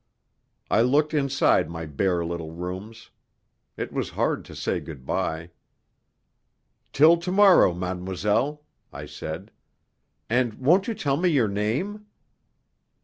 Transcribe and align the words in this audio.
I 0.71 0.81
looked 0.81 1.13
inside 1.13 1.69
my 1.69 1.85
bare 1.85 2.25
little 2.25 2.49
rooms. 2.51 3.11
It 3.77 3.93
was 3.93 4.09
hard 4.17 4.43
to 4.45 4.55
say 4.55 4.79
good 4.79 5.05
by. 5.05 5.51
"Till 6.91 7.17
to 7.17 7.31
morrow, 7.31 7.71
mademoiselle," 7.75 8.63
I 8.91 9.05
said. 9.05 9.51
"And 10.27 10.55
won't 10.55 10.87
you 10.87 10.95
tell 10.95 11.17
me 11.17 11.29
your 11.29 11.47
name?" 11.47 12.07